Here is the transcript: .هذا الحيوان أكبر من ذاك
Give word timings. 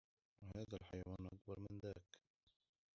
.هذا 0.55 0.77
الحيوان 0.81 1.29
أكبر 1.33 1.59
من 1.59 1.79
ذاك 1.83 2.17